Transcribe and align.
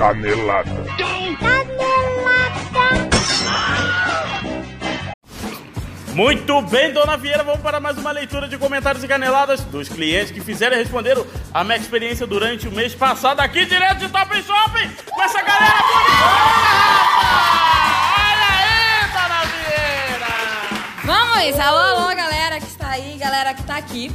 Canelada. 0.00 0.82
Muito 6.14 6.62
bem, 6.62 6.90
dona 6.90 7.18
Vieira, 7.18 7.44
vamos 7.44 7.60
para 7.60 7.78
mais 7.80 7.98
uma 7.98 8.10
leitura 8.10 8.48
de 8.48 8.56
comentários 8.56 9.04
e 9.04 9.06
caneladas 9.06 9.60
dos 9.64 9.90
clientes 9.90 10.30
que 10.30 10.40
fizeram 10.40 10.74
e 10.74 10.78
responderam 10.78 11.26
a 11.52 11.62
minha 11.62 11.76
experiência 11.76 12.26
durante 12.26 12.66
o 12.66 12.72
mês 12.72 12.94
passado 12.94 13.40
aqui 13.40 13.66
direto 13.66 13.98
de 13.98 14.08
Top 14.08 14.34
Shopping 14.42 14.90
com 15.04 15.22
essa 15.22 15.42
galera 15.42 15.82
bonita! 15.82 16.24
Olha 18.16 18.48
aí, 18.56 19.12
dona 19.12 19.44
Vieira! 19.52 20.32
Vamos! 21.04 21.60
Alô, 21.60 21.78
alô, 21.78 22.16
galera 22.16 22.58
que 22.58 22.68
está 22.68 22.88
aí, 22.88 23.18
galera 23.18 23.52
que 23.52 23.60
está 23.60 23.76
aqui. 23.76 24.10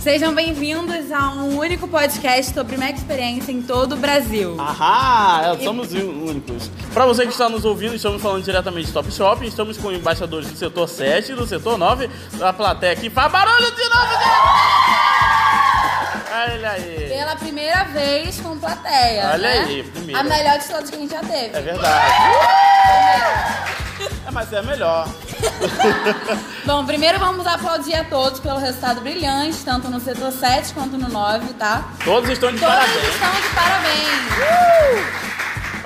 Sejam 0.00 0.32
bem-vindos 0.32 1.10
a 1.10 1.30
um 1.30 1.58
único 1.58 1.88
podcast 1.88 2.54
sobre 2.54 2.76
minha 2.76 2.90
experiência 2.90 3.50
em 3.50 3.60
todo 3.60 3.94
o 3.94 3.96
Brasil. 3.96 4.54
Ahá, 4.60 5.56
é, 5.58 5.64
somos 5.64 5.92
únicos. 5.92 6.70
Para 6.94 7.04
você 7.04 7.26
que 7.26 7.32
está 7.32 7.48
nos 7.48 7.64
ouvindo, 7.64 7.96
estamos 7.96 8.22
falando 8.22 8.44
diretamente 8.44 8.86
de 8.86 8.92
Top 8.92 9.10
Shopping, 9.10 9.46
estamos 9.46 9.76
com 9.76 9.90
embaixadores 9.90 10.50
do 10.50 10.56
setor 10.56 10.88
7 10.88 11.32
e 11.32 11.34
do 11.34 11.46
setor 11.48 11.76
9, 11.76 12.08
da 12.34 12.52
plateia 12.52 12.92
aqui. 12.92 13.10
Faz 13.10 13.30
barulho 13.32 13.70
de 13.72 13.88
novo! 13.88 14.18
De... 14.18 14.24
Olha 16.52 16.70
aí. 16.70 17.08
Pela 17.08 17.34
primeira 17.36 17.84
vez 17.84 18.40
com 18.40 18.56
plateia. 18.56 19.30
Olha 19.32 19.38
né? 19.38 19.58
aí, 19.66 19.82
primeira. 19.82 20.20
A 20.20 20.22
melhor 20.22 20.58
de 20.60 20.68
todas 20.68 20.90
que 20.90 20.96
a 20.96 20.98
gente 21.00 21.10
já 21.10 21.20
teve. 21.20 21.56
É 21.56 21.60
verdade. 21.60 22.14
É, 24.26 24.30
mas 24.30 24.52
é 24.52 24.62
melhor. 24.62 25.08
Bom, 26.64 26.84
primeiro 26.84 27.18
vamos 27.18 27.46
aplaudir 27.46 27.94
a 27.94 28.04
todos 28.04 28.40
pelo 28.40 28.58
resultado 28.58 29.00
brilhante, 29.00 29.58
tanto 29.64 29.88
no 29.88 30.00
setor 30.00 30.32
7 30.32 30.74
quanto 30.74 30.96
no 30.98 31.08
9, 31.08 31.54
tá? 31.54 31.88
Todos 32.04 32.28
estão 32.30 32.52
de 32.52 32.58
Todos 32.58 32.74
parabéns. 32.74 33.08
estão 33.14 33.32
de 33.32 33.48
parabéns. 33.54 34.08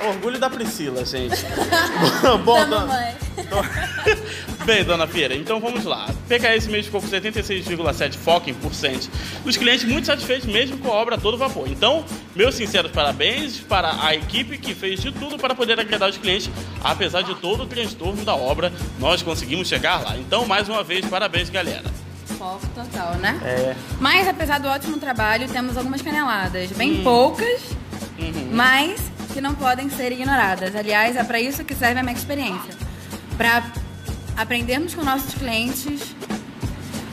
Orgulho 0.09 0.39
da 0.39 0.49
Priscila, 0.49 1.05
gente. 1.05 1.45
Bom, 2.43 2.59
Da 2.59 2.65
mamãe. 2.65 3.15
Bem, 4.65 4.83
dona 4.83 5.05
Feira, 5.05 5.35
então 5.35 5.59
vamos 5.59 5.83
lá. 5.83 6.09
PKS 6.29 6.55
esse 6.63 6.69
mês 6.69 6.85
ficou 6.85 7.01
com 7.01 7.07
76,7 7.07 8.13
foco 8.15 8.49
em 8.49 8.53
porcento 8.53 9.09
dos 9.43 9.57
clientes 9.57 9.83
muito 9.85 10.05
satisfeitos 10.07 10.45
mesmo 10.47 10.77
com 10.77 10.89
a 10.89 10.93
obra 10.95 11.15
a 11.15 11.17
todo 11.19 11.37
vapor. 11.37 11.67
Então, 11.67 12.05
meus 12.35 12.55
sinceros 12.55 12.91
parabéns 12.91 13.57
para 13.59 13.93
a 14.05 14.15
equipe 14.15 14.57
que 14.57 14.73
fez 14.73 15.01
de 15.01 15.11
tudo 15.11 15.37
para 15.37 15.53
poder 15.53 15.79
agradar 15.79 16.09
os 16.09 16.17
clientes, 16.17 16.49
apesar 16.81 17.23
de 17.23 17.35
todo 17.35 17.63
o 17.63 17.65
transtorno 17.65 18.23
da 18.23 18.35
obra, 18.35 18.71
nós 18.99 19.21
conseguimos 19.21 19.67
chegar 19.67 20.01
lá. 20.01 20.17
Então, 20.17 20.45
mais 20.45 20.69
uma 20.69 20.83
vez, 20.83 21.05
parabéns, 21.05 21.49
galera. 21.49 21.83
Foco 22.37 22.65
total, 22.73 23.15
né? 23.15 23.39
É. 23.43 23.75
Mas 23.99 24.27
apesar 24.27 24.59
do 24.59 24.67
ótimo 24.69 24.97
trabalho, 24.97 25.47
temos 25.49 25.75
algumas 25.77 26.01
caneladas, 26.01 26.71
bem 26.71 26.99
Hum. 26.99 27.03
poucas, 27.03 27.61
Uhum. 28.17 28.49
mas 28.51 29.01
que 29.33 29.41
não 29.41 29.55
podem 29.55 29.89
ser 29.89 30.11
ignoradas. 30.11 30.73
Aliás, 30.75 31.15
é 31.17 31.23
para 31.23 31.39
isso 31.41 31.63
que 31.65 31.75
serve 31.75 31.99
a 31.99 32.03
minha 32.03 32.15
experiência. 32.15 32.73
Para 33.43 33.61
aprendermos 34.37 34.95
com 34.95 35.03
nossos 35.03 35.33
clientes 35.33 36.15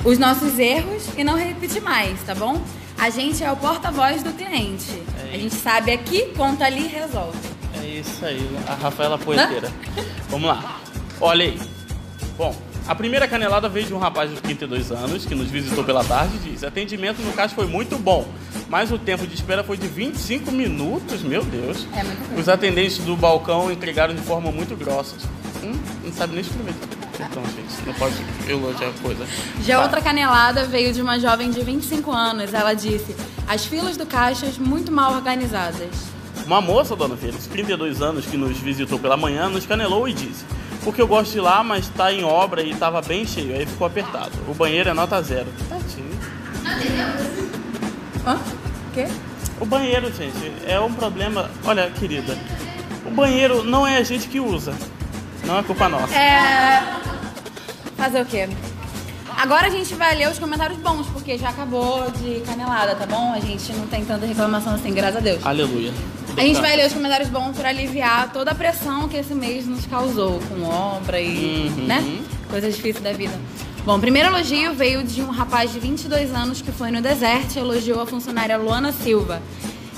os 0.05 0.17
nossos 0.17 0.61
erros 0.61 1.09
e 1.19 1.25
não 1.25 1.35
repetir 1.35 1.83
mais, 1.83 2.23
tá 2.23 2.37
bom? 2.37 2.63
A 2.97 3.11
gente 3.11 3.43
é 3.43 3.51
o 3.51 3.57
porta-voz 3.57 4.23
do 4.23 4.33
cliente. 4.35 5.03
É 5.29 5.35
A 5.35 5.37
gente 5.37 5.57
sabe 5.57 5.91
aqui, 5.91 6.27
conta 6.37 6.67
ali 6.67 6.85
e 6.85 6.87
resolve. 6.87 7.37
É 7.83 7.85
isso 7.85 8.25
aí, 8.25 8.49
a 8.69 8.75
Rafaela 8.75 9.19
Poeteira. 9.19 9.73
Vamos 10.29 10.49
lá. 10.49 10.81
Olha 11.21 11.47
aí. 11.47 11.61
Bom, 12.39 12.55
a 12.87 12.95
primeira 12.95 13.27
canelada 13.27 13.69
veio 13.69 13.87
de 13.87 13.93
um 13.93 13.99
rapaz 13.99 14.31
de 14.31 14.41
32 14.41 14.93
anos 14.93 15.27
que 15.27 15.35
nos 15.35 15.51
visitou 15.51 15.83
pela 15.83 16.05
tarde 16.05 16.37
e 16.37 16.51
diz: 16.51 16.63
atendimento 16.63 17.21
no 17.23 17.33
caixa 17.33 17.57
foi 17.57 17.67
muito 17.67 17.99
bom, 17.99 18.25
mas 18.69 18.93
o 18.93 18.99
tempo 18.99 19.27
de 19.27 19.35
espera 19.35 19.65
foi 19.65 19.77
de 19.77 19.89
25 19.89 20.53
minutos, 20.53 21.25
meu 21.25 21.43
Deus. 21.43 21.89
É 21.93 22.05
muito. 22.05 22.39
Os 22.39 22.49
atendentes 22.49 22.99
do 22.99 23.17
balcão 23.17 23.69
entregaram 23.69 24.15
de 24.15 24.23
forma 24.23 24.53
muito 24.53 24.77
grossa. 24.77 25.17
Hum, 25.63 25.79
não 26.05 26.13
sabe 26.13 26.33
nem 26.35 26.41
escrever. 26.43 26.75
Então, 27.15 27.43
gente, 27.45 27.87
não 27.87 27.95
pode 27.95 28.15
elogiar 28.49 28.89
a 28.89 28.93
coisa. 29.03 29.27
Já 29.63 29.77
Tá. 29.77 29.83
outra 29.85 30.01
canelada 30.01 30.65
veio 30.65 30.93
de 30.93 31.03
uma 31.03 31.19
jovem 31.21 31.51
de 31.51 31.63
25 31.63 32.11
anos. 32.13 32.55
Ela 32.55 32.73
disse: 32.75 33.15
as 33.47 33.65
filas 33.67 33.97
do 33.97 34.07
caixa 34.07 34.47
muito 34.59 34.91
mal 34.91 35.13
organizadas. 35.15 35.89
Uma 36.47 36.61
moça, 36.61 36.97
dona 36.97 37.17
Feira, 37.17 37.37
de 37.37 37.49
32 37.49 38.01
anos, 38.01 38.25
que 38.27 38.37
nos 38.37 38.59
visitou 38.59 38.99
pela 38.99 39.17
manhã, 39.17 39.49
nos 39.51 39.67
canelou 39.67 40.09
e 40.09 40.15
disse: 40.15 40.45
Porque 40.83 41.03
eu 41.03 41.07
gosto 41.07 41.33
de 41.33 41.39
ir 41.39 41.43
lá, 41.43 41.63
mas 41.63 41.89
tá 41.91 42.11
em 42.13 42.25
obra 42.25 42.63
e 42.63 42.75
tava 42.75 43.03
bem 43.03 43.27
cheio, 43.27 43.55
aí 43.55 43.67
ficou 43.67 43.87
apertado. 43.87 44.33
O 44.49 44.55
banheiro 44.55 44.89
é 44.89 44.95
nota 44.95 45.21
zero. 45.23 45.47
Tadinho. 45.69 46.19
Hã? 48.27 48.39
Quê? 48.95 49.07
O 49.61 49.67
banheiro, 49.67 50.11
gente, 50.13 50.53
é 50.67 50.81
um 50.81 50.93
problema. 50.93 51.51
Olha, 51.65 51.91
querida, 51.91 52.37
o 53.05 53.11
banheiro 53.11 53.63
não 53.63 53.87
é 53.87 53.99
a 53.99 54.03
gente 54.03 54.27
que 54.29 54.41
usa. 54.41 54.73
Não 55.45 55.59
é 55.59 55.63
culpa 55.63 55.89
nossa. 55.89 56.15
É. 56.15 56.83
Fazer 57.97 58.23
o 58.23 58.27
quê? 58.27 58.49
Agora 59.37 59.69
a 59.69 59.71
gente 59.71 59.95
vai 59.95 60.15
ler 60.17 60.29
os 60.29 60.39
comentários 60.39 60.79
bons, 60.81 61.07
porque 61.09 61.39
já 61.39 61.49
acabou 61.49 62.11
de 62.11 62.41
canelada, 62.41 62.95
tá 62.95 63.07
bom? 63.07 63.33
A 63.33 63.41
gente 63.41 63.73
não 63.73 63.87
tem 63.87 64.05
tanta 64.05 64.27
reclamação 64.27 64.75
assim, 64.75 64.93
graças 64.93 65.17
a 65.17 65.21
Deus. 65.21 65.45
Aleluia. 65.47 65.93
A 66.37 66.41
gente 66.43 66.61
vai 66.61 66.77
ler 66.77 66.87
os 66.87 66.93
comentários 66.93 67.29
bons 67.31 67.57
para 67.57 67.71
aliviar 67.71 68.31
toda 68.33 68.51
a 68.51 68.55
pressão 68.55 69.09
que 69.09 69.17
esse 69.17 69.35
mês 69.35 69.67
nos 69.67 69.87
causou 69.87 70.41
com 70.49 70.63
obra 70.65 71.21
e, 71.21 71.73
Uhum. 71.77 71.87
né? 71.87 72.21
Coisas 72.51 72.75
difíceis 72.77 73.03
da 73.03 73.13
vida. 73.13 73.39
Bom, 73.85 73.97
o 73.97 74.01
primeiro 74.01 74.29
elogio 74.29 74.75
veio 74.75 75.03
de 75.03 75.23
um 75.23 75.31
rapaz 75.31 75.73
de 75.73 75.81
22 75.81 76.35
anos 76.35 76.61
que 76.61 76.71
foi 76.71 76.91
no 76.91 77.01
deserto 77.01 77.57
e 77.57 77.59
elogiou 77.61 78.01
a 78.03 78.07
funcionária 78.07 78.57
Luana 78.59 78.93
Silva. 78.93 79.41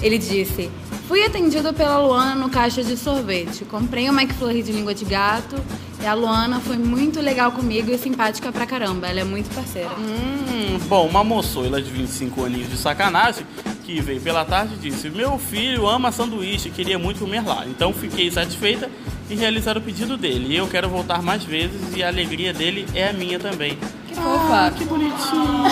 Ele 0.01 0.19
disse: 0.19 0.71
Fui 1.09 1.25
atendido 1.25 1.73
pela 1.75 1.99
Luana 1.99 2.35
no 2.35 2.49
caixa 2.49 2.83
de 2.83 2.97
sorvete. 2.97 3.65
Comprei 3.65 4.09
um 4.09 4.19
McFlurry 4.19 4.63
de 4.63 4.73
língua 4.73 4.95
de 4.95 5.05
gato 5.05 5.57
e 6.01 6.07
a 6.07 6.15
Luana 6.15 6.61
foi 6.61 6.77
muito 6.79 7.21
legal 7.21 7.53
comigo 7.53 7.91
e 7.91 7.99
simpática 7.99 8.51
pra 8.51 8.67
caramba. 8.67 9.09
Ela 9.09 9.21
é 9.21 9.25
muito 9.25 9.55
parceira. 9.55 9.91
Hum, 9.99 10.79
bom, 10.89 11.07
uma 11.07 11.23
moçoila 11.23 11.83
de 11.83 11.91
25 11.91 12.45
aninhos 12.45 12.71
de 12.71 12.77
sacanagem 12.77 13.45
que 13.85 14.01
veio 14.01 14.21
pela 14.21 14.45
tarde 14.45 14.77
disse: 14.77 15.11
Meu 15.11 15.39
filho 15.39 15.87
ama 15.87 16.11
sanduíche, 16.13 16.71
queria 16.71 16.99
muito 16.99 17.21
comer 17.21 17.45
lá. 17.45 17.65
Então 17.67 17.93
fiquei 17.93 18.31
satisfeita 18.31 18.89
em 19.31 19.37
realizar 19.37 19.77
o 19.77 19.81
pedido 19.81 20.17
dele. 20.17 20.55
E 20.55 20.57
eu 20.57 20.67
quero 20.69 20.89
voltar 20.89 21.23
mais 21.23 21.45
vezes 21.45 21.95
e 21.95 22.03
a 22.03 22.09
alegria 22.09 22.53
dele 22.53 22.87
é 22.95 23.09
a 23.09 23.13
minha 23.13 23.39
também. 23.39 23.77
Que 24.09 24.15
fofa. 24.15 24.73
Que 24.77 24.85
bonitinho. 24.85 25.63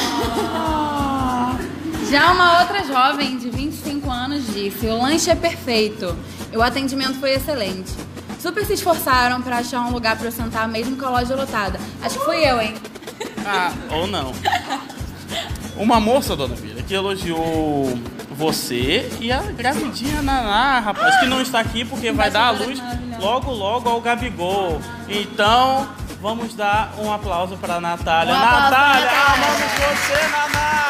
Já 2.11 2.33
uma 2.33 2.61
outra 2.61 2.85
jovem 2.85 3.39
de 3.39 3.49
25 3.49 4.11
anos 4.11 4.53
disse: 4.53 4.87
O 4.87 5.01
lanche 5.01 5.31
é 5.31 5.37
perfeito. 5.37 6.17
E 6.53 6.57
o 6.57 6.63
atendimento 6.63 7.21
foi 7.21 7.35
excelente. 7.35 7.93
Super 8.41 8.67
se 8.67 8.73
esforçaram 8.73 9.41
pra 9.41 9.59
achar 9.59 9.81
um 9.83 9.93
lugar 9.93 10.17
pra 10.17 10.27
eu 10.27 10.33
sentar, 10.33 10.67
mesmo 10.67 10.97
com 10.97 11.07
a 11.07 11.11
loja 11.11 11.37
lotada. 11.37 11.79
Acho 12.03 12.19
que 12.19 12.25
fui 12.25 12.39
eu, 12.39 12.61
hein? 12.61 12.75
Ah, 13.47 13.73
ou 13.93 14.09
não. 14.09 14.33
Uma 15.77 16.01
moça, 16.01 16.35
dona 16.35 16.57
Vira, 16.57 16.83
que 16.83 16.93
elogiou 16.93 17.97
você 18.31 19.09
e 19.21 19.31
a 19.31 19.41
gravidinha 19.43 20.21
Naná, 20.21 20.81
rapaz, 20.81 21.21
que 21.21 21.27
não 21.27 21.41
está 21.41 21.61
aqui 21.61 21.85
porque 21.85 22.11
vai 22.11 22.31
dar 22.31 22.47
a 22.47 22.51
luz 22.51 22.83
logo, 23.21 23.53
logo 23.53 23.89
ao 23.89 24.01
Gabigol. 24.01 24.81
Então, 25.09 25.89
vamos 26.21 26.55
dar 26.55 26.93
um 26.99 27.13
aplauso 27.13 27.57
para 27.57 27.81
Natália. 27.81 28.35
Um 28.35 28.39
Natália. 28.39 29.11
amamos 29.11 29.71
você, 29.79 30.29
Naná! 30.29 30.90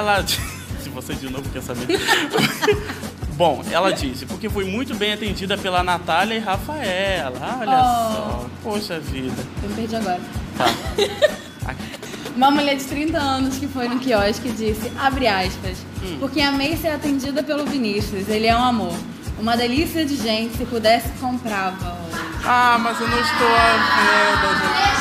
Ela. 0.00 0.24
Se 0.82 0.88
você 0.88 1.14
de 1.14 1.28
novo 1.30 1.48
quer 1.50 1.62
saber. 1.62 1.86
Bom, 3.36 3.62
ela 3.70 3.90
disse, 3.92 4.26
porque 4.26 4.48
fui 4.50 4.64
muito 4.64 4.94
bem 4.94 5.12
atendida 5.14 5.56
pela 5.56 5.82
Natália 5.82 6.34
e 6.34 6.38
Rafaela. 6.38 7.58
Olha 7.60 7.70
Oh. 7.80 8.14
só. 8.14 8.46
Poxa 8.62 8.98
vida. 9.00 9.42
Eu 9.62 9.68
me 9.70 9.74
perdi 9.76 9.96
agora. 9.96 10.20
Tá. 10.58 10.66
Uma 12.36 12.50
mulher 12.50 12.76
de 12.76 12.84
30 12.84 13.18
anos 13.18 13.56
que 13.58 13.66
foi 13.66 13.88
no 13.88 13.98
quiosque 13.98 14.50
disse, 14.50 14.90
abre 14.98 15.26
aspas, 15.26 15.78
Hum. 16.02 16.16
porque 16.20 16.40
amei 16.40 16.76
ser 16.76 16.88
atendida 16.88 17.42
pelo 17.42 17.64
Vinícius, 17.66 18.28
ele 18.28 18.46
é 18.46 18.56
um 18.56 18.62
amor. 18.64 18.94
Uma 19.38 19.56
delícia 19.56 20.04
de 20.06 20.16
gente, 20.16 20.56
se 20.56 20.64
pudesse, 20.64 21.08
comprava. 21.20 21.98
Ah, 22.44 22.78
mas 22.80 22.98
eu 23.00 23.08
não 23.08 23.20
estou 23.20 23.48
a 23.48 23.72
vendo, 24.06 24.48
gente. 24.60 24.99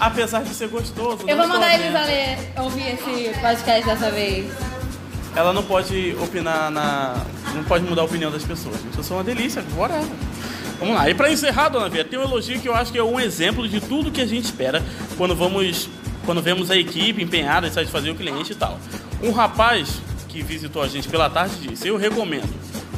Apesar 0.00 0.42
de 0.42 0.54
ser 0.54 0.68
gostoso. 0.68 1.28
Eu 1.28 1.36
vou 1.36 1.46
mandar 1.46 1.74
a 1.74 2.04
ler, 2.06 2.52
ouvir 2.56 2.94
esse 2.94 3.38
podcast 3.38 3.86
dessa 3.86 4.10
vez. 4.10 4.50
Ela 5.36 5.52
não 5.52 5.62
pode 5.62 6.16
opinar 6.20 6.70
na. 6.70 7.22
Não 7.54 7.62
pode 7.64 7.84
mudar 7.84 8.00
a 8.00 8.04
opinião 8.06 8.30
das 8.30 8.42
pessoas. 8.42 8.76
Eu 8.96 9.04
sou 9.04 9.18
uma 9.18 9.22
delícia, 9.22 9.62
bora. 9.74 10.00
Vamos 10.78 10.94
lá. 10.94 11.10
E 11.10 11.14
pra 11.14 11.30
encerrar, 11.30 11.68
dona 11.68 11.90
Via, 11.90 12.02
tem 12.02 12.18
um 12.18 12.22
elogio 12.22 12.58
que 12.58 12.66
eu 12.66 12.74
acho 12.74 12.90
que 12.90 12.98
é 12.98 13.04
um 13.04 13.20
exemplo 13.20 13.68
de 13.68 13.78
tudo 13.78 14.10
que 14.10 14.22
a 14.22 14.26
gente 14.26 14.46
espera 14.46 14.82
quando 15.18 15.36
vamos. 15.36 15.88
Quando 16.24 16.40
vemos 16.42 16.70
a 16.70 16.76
equipe 16.76 17.22
empenhada 17.22 17.66
em 17.66 17.70
satisfazer 17.70 18.12
o 18.12 18.16
cliente 18.16 18.52
e 18.52 18.54
tal. 18.54 18.78
Um 19.22 19.32
rapaz 19.32 20.00
que 20.28 20.42
visitou 20.42 20.82
a 20.82 20.88
gente 20.88 21.08
pela 21.08 21.28
tarde 21.28 21.56
disse: 21.56 21.86
Eu 21.86 21.98
recomendo. 21.98 22.48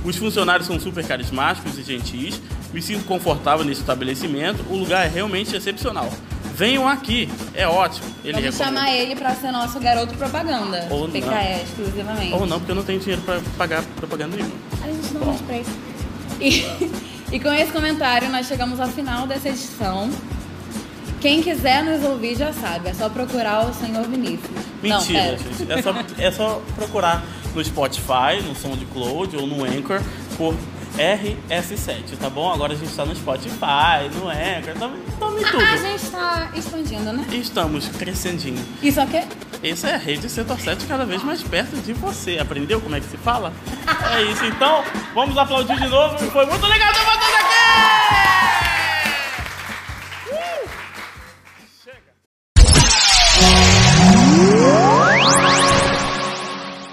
Os 0.05 0.16
funcionários 0.16 0.66
são 0.66 0.78
super 0.78 1.05
carismáticos 1.05 1.76
e 1.78 1.82
gentis. 1.82 2.40
Me 2.72 2.81
sinto 2.81 3.05
confortável 3.05 3.64
nesse 3.64 3.81
estabelecimento. 3.81 4.64
O 4.70 4.76
lugar 4.76 5.05
é 5.05 5.08
realmente 5.08 5.55
excepcional. 5.55 6.08
Venham 6.54 6.87
aqui. 6.87 7.28
É 7.54 7.66
ótimo. 7.66 8.06
Ele 8.25 8.34
Vamos 8.34 8.56
recomenda. 8.58 8.81
chamar 8.81 8.94
ele 8.94 9.16
pra 9.16 9.34
ser 9.34 9.50
nosso 9.50 9.78
garoto 9.81 10.14
propaganda. 10.16 10.87
Ou 10.90 11.02
não. 11.08 11.10
PKE, 11.10 11.62
exclusivamente. 11.64 12.32
Ou 12.34 12.46
não, 12.46 12.58
porque 12.58 12.72
eu 12.72 12.76
não 12.76 12.84
tenho 12.84 13.00
dinheiro 13.00 13.22
pra 13.22 13.40
pagar 13.56 13.82
propaganda 13.96 14.37
nenhuma. 14.37 14.54
A 14.82 14.87
gente 14.87 15.14
não 15.14 15.26
mais 15.26 15.40
pra 15.40 15.56
ele. 15.56 15.66
E, 16.40 16.64
e 17.37 17.40
com 17.40 17.52
esse 17.52 17.72
comentário, 17.72 18.28
nós 18.31 18.46
chegamos 18.46 18.78
ao 18.81 18.88
final 18.88 19.26
dessa 19.26 19.49
edição. 19.49 20.10
Quem 21.20 21.40
quiser 21.40 21.84
nos 21.84 22.02
ouvir 22.02 22.37
já 22.37 22.52
sabe, 22.52 22.88
é 22.88 22.94
só 22.94 23.08
procurar 23.08 23.66
o 23.69 23.75
Senhor 23.75 24.02
Vinícius. 24.08 24.50
não, 24.82 24.98
Mentira, 24.98 25.20
pera. 25.22 25.38
gente. 25.38 25.70
É 25.72 25.81
só, 25.82 25.94
é 26.19 26.31
só 26.32 26.62
procurar 26.75 27.25
no 27.55 27.64
Spotify, 27.64 28.43
no 28.44 28.56
SoundCloud 28.56 29.37
ou 29.37 29.46
no 29.46 29.64
Anchor 29.64 30.02
por 30.37 30.56
RS7, 30.97 32.17
tá 32.21 32.29
bom? 32.29 32.53
Agora 32.53 32.73
a 32.73 32.77
gente 32.77 32.94
tá 32.94 33.05
no 33.05 33.15
Spotify, 33.15 34.09
no 34.15 34.29
Anchor, 34.29 34.75
estamos 35.09 35.41
em 35.41 35.44
A, 35.44 35.49
a 35.49 35.50
tudo. 35.50 35.79
gente 35.79 36.11
tá 36.11 36.49
expandindo, 36.55 37.12
né? 37.12 37.27
Estamos 37.33 37.89
crescendinho. 37.89 38.65
Isso 38.83 39.00
é 39.00 39.05
o 39.05 39.09
quê? 39.09 39.25
Essa 39.62 39.89
é 39.91 39.94
a 39.94 39.99
rede 39.99 40.29
Setor 40.29 40.59
7 40.59 40.87
cada 40.87 41.05
vez 41.05 41.23
mais 41.23 41.43
perto 41.43 41.77
de 41.77 41.93
você. 41.93 42.39
Aprendeu 42.39 42.81
como 42.81 42.97
é 42.97 43.00
que 43.00 43.06
se 43.06 43.17
fala? 43.17 43.53
É 44.15 44.23
isso, 44.23 44.44
então. 44.44 44.85
Vamos 45.15 45.37
aplaudir 45.39 45.77
de 45.77 45.87
novo. 45.89 46.19
Foi 46.31 46.47
muito 46.47 46.67
legal 46.67 46.93
ter 46.93 47.00
vocês 47.00 47.35
aqui! 47.37 48.31